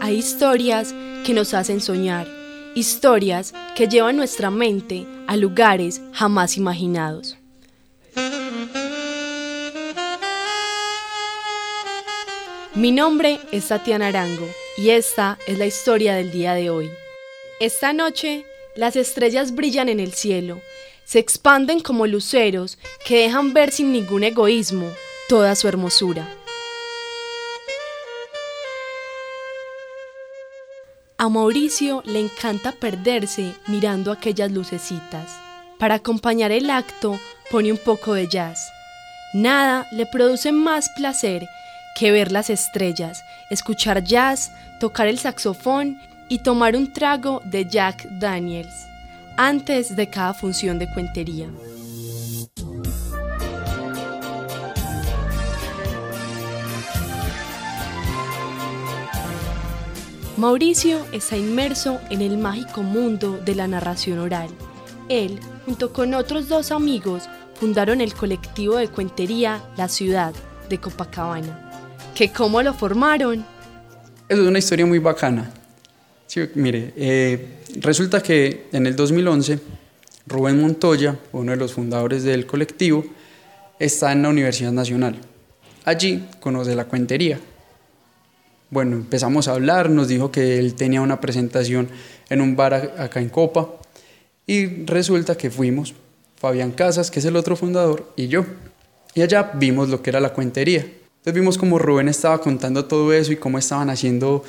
[0.00, 0.94] Hay historias
[1.26, 2.26] que nos hacen soñar,
[2.74, 7.36] historias que llevan nuestra mente a lugares jamás imaginados.
[12.74, 14.48] Mi nombre es Tatiana Arango
[14.78, 16.90] y esta es la historia del día de hoy.
[17.60, 20.62] Esta noche, las estrellas brillan en el cielo,
[21.04, 24.90] se expanden como luceros que dejan ver sin ningún egoísmo
[25.30, 26.26] toda su hermosura.
[31.18, 35.38] A Mauricio le encanta perderse mirando aquellas lucecitas.
[35.78, 37.16] Para acompañar el acto
[37.48, 38.58] pone un poco de jazz.
[39.32, 41.46] Nada le produce más placer
[41.94, 48.04] que ver las estrellas, escuchar jazz, tocar el saxofón y tomar un trago de Jack
[48.18, 48.88] Daniels
[49.36, 51.46] antes de cada función de cuentería.
[60.40, 64.48] Mauricio está inmerso en el mágico mundo de la narración oral.
[65.10, 67.24] Él, junto con otros dos amigos,
[67.56, 70.32] fundaron el colectivo de cuentería La Ciudad
[70.70, 71.66] de Copacabana
[72.14, 73.44] que cómo lo formaron.
[74.30, 75.50] Es una historia muy bacana.
[76.54, 79.60] mire, eh, resulta que en el 2011
[80.26, 83.04] Rubén Montoya, uno de los fundadores del colectivo,
[83.78, 85.18] está en la Universidad Nacional.
[85.84, 87.38] Allí conoce la cuentería.
[88.70, 91.88] Bueno, empezamos a hablar, nos dijo que él tenía una presentación
[92.28, 93.68] en un bar acá en Copa
[94.46, 95.94] y resulta que fuimos,
[96.36, 98.44] Fabián Casas, que es el otro fundador, y yo.
[99.14, 100.80] Y allá vimos lo que era la cuentería.
[100.82, 104.42] Entonces vimos como Rubén estaba contando todo eso y cómo estaban haciendo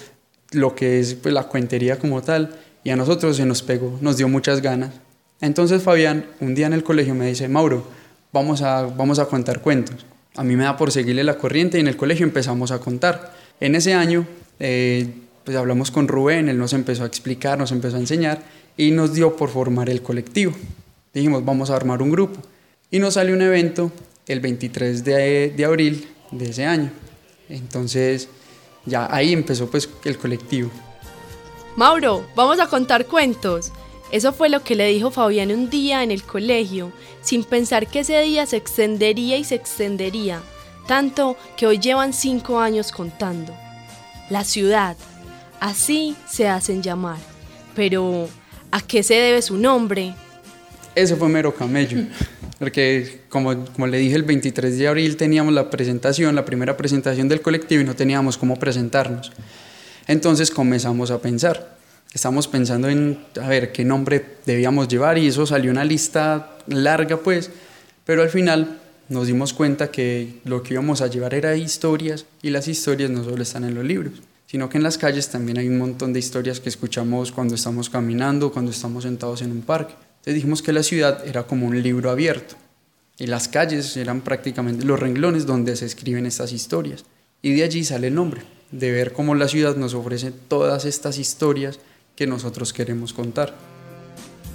[0.52, 4.18] lo que es pues, la cuentería como tal y a nosotros se nos pegó, nos
[4.18, 4.92] dio muchas ganas.
[5.40, 7.84] Entonces Fabián un día en el colegio me dice, Mauro,
[8.32, 10.06] vamos a, vamos a contar cuentos.
[10.36, 13.34] A mí me da por seguirle la corriente y en el colegio empezamos a contar.
[13.62, 14.28] En ese año
[14.60, 15.08] eh,
[15.44, 18.44] pues hablamos con Rubén, él nos empezó a explicar, nos empezó a enseñar
[18.78, 20.54] y nos dio por formar el colectivo.
[21.14, 22.40] Dijimos, vamos a armar un grupo.
[22.90, 23.92] Y nos salió un evento
[24.28, 26.92] el 23 de, de abril de ese año.
[27.50, 28.28] Entonces,
[28.86, 30.70] ya ahí empezó pues el colectivo.
[31.76, 33.72] Mauro, vamos a contar cuentos.
[34.12, 36.92] Eso fue lo que le dijo Fabián un día en el colegio,
[37.22, 40.42] sin pensar que ese día se extendería y se extendería,
[40.86, 43.56] tanto que hoy llevan cinco años contando.
[44.32, 44.96] La ciudad,
[45.60, 47.18] así se hacen llamar.
[47.76, 48.30] Pero,
[48.72, 50.16] ¿a qué se debe su nombre?
[50.96, 51.98] Eso fue mero camello.
[52.58, 57.28] porque como, como le dije, el 23 de abril teníamos la presentación, la primera presentación
[57.28, 59.34] del colectivo y no teníamos cómo presentarnos.
[60.08, 61.76] Entonces comenzamos a pensar,
[62.14, 67.18] estamos pensando en, a ver, qué nombre debíamos llevar y eso salió una lista larga
[67.18, 67.52] pues,
[68.06, 68.80] pero al final
[69.12, 73.26] nos dimos cuenta que lo que íbamos a llevar era historias y las historias no
[73.26, 74.14] solo están en los libros,
[74.48, 77.90] sino que en las calles también hay un montón de historias que escuchamos cuando estamos
[77.90, 79.96] caminando, cuando estamos sentados en un parque.
[79.96, 82.56] Entonces dijimos que la ciudad era como un libro abierto
[83.18, 87.04] y las calles eran prácticamente los renglones donde se escriben estas historias.
[87.42, 91.18] Y de allí sale el nombre, de ver cómo la ciudad nos ofrece todas estas
[91.18, 91.80] historias
[92.16, 93.58] que nosotros queremos contar.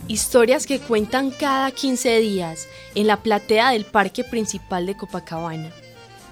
[0.09, 5.73] Historias que cuentan cada 15 días en la platea del parque principal de Copacabana.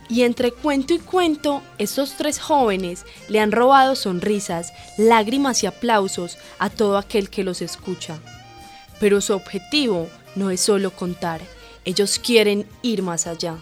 [0.08, 6.38] Y entre cuento y cuento, estos tres jóvenes le han robado sonrisas, lágrimas y aplausos
[6.60, 8.20] a todo aquel que los escucha.
[9.00, 11.40] Pero su objetivo no es solo contar,
[11.84, 13.56] ellos quieren ir más allá.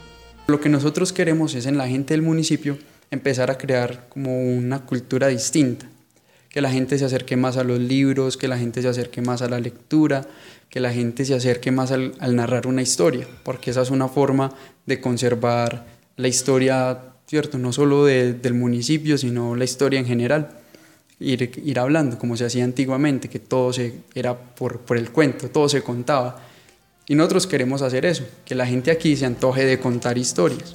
[0.47, 2.77] Lo que nosotros queremos es en la gente del municipio
[3.11, 5.87] empezar a crear como una cultura distinta,
[6.53, 9.41] que la gente se acerque más a los libros, que la gente se acerque más
[9.41, 10.27] a la lectura,
[10.69, 14.53] que la gente se acerque más al, narrar una historia, porque esa es una forma
[14.85, 15.87] de conservar
[16.17, 17.57] la historia, ¿cierto?
[17.57, 20.51] No solo del municipio, sino la historia en general
[21.19, 25.49] ir, ir hablando, como se hacía antiguamente, que todo se, era por, por el cuento,
[25.49, 26.43] todo se contaba.
[27.09, 30.75] Y nosotros queremos hacer eso, que la gente aquí se antoje de contar historias.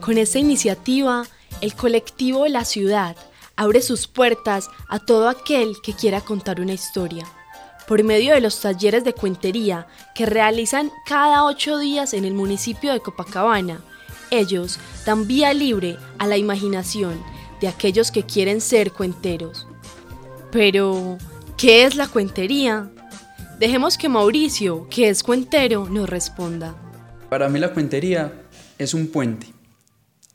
[0.00, 1.26] Con esta iniciativa,
[1.60, 3.16] el colectivo de la ciudad
[3.60, 7.26] abre sus puertas a todo aquel que quiera contar una historia.
[7.86, 12.90] Por medio de los talleres de cuentería que realizan cada ocho días en el municipio
[12.90, 13.82] de Copacabana,
[14.30, 17.22] ellos dan vía libre a la imaginación
[17.60, 19.66] de aquellos que quieren ser cuenteros.
[20.50, 21.18] Pero,
[21.58, 22.90] ¿qué es la cuentería?
[23.58, 26.74] Dejemos que Mauricio, que es cuentero, nos responda.
[27.28, 28.32] Para mí la cuentería
[28.78, 29.48] es un puente.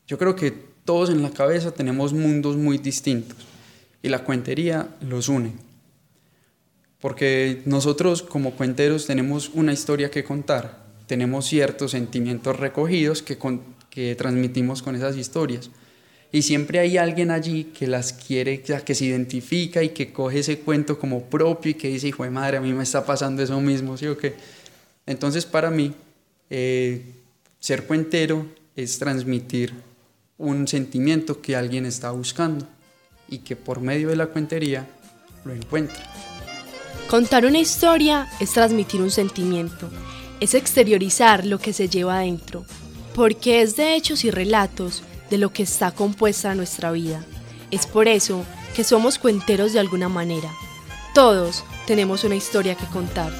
[0.06, 3.37] Yo creo que todos en la cabeza tenemos mundos muy distintos
[4.01, 5.53] y la cuentería los une.
[7.01, 13.37] Porque nosotros como cuenteros tenemos una historia que contar, tenemos ciertos sentimientos recogidos que,
[13.89, 15.69] que transmitimos con esas historias.
[16.31, 20.59] Y siempre hay alguien allí que las quiere, que se identifica y que coge ese
[20.59, 23.59] cuento como propio y que dice, hijo de madre, a mí me está pasando eso
[23.61, 24.17] mismo, ¿sí o?
[25.05, 25.93] Entonces, para mí,
[26.49, 27.03] eh,
[27.59, 28.45] ser cuentero
[28.75, 29.73] es transmitir
[30.37, 32.67] un sentimiento que alguien está buscando
[33.29, 34.87] y que por medio de la cuentería
[35.43, 36.03] lo encuentra.
[37.09, 39.89] Contar una historia es transmitir un sentimiento,
[40.39, 42.65] es exteriorizar lo que se lleva adentro,
[43.13, 47.23] porque es de hechos y relatos de lo que está compuesta nuestra vida.
[47.71, 48.43] Es por eso
[48.75, 50.51] que somos cuenteros de alguna manera.
[51.13, 53.31] Todos tenemos una historia que contar.